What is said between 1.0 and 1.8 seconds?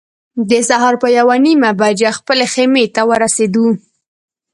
په یوه نیمه